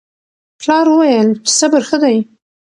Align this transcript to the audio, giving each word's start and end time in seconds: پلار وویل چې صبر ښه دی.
پلار 0.59 0.85
وویل 0.89 1.29
چې 1.45 1.51
صبر 1.59 1.81
ښه 1.87 1.97
دی. 2.03 2.17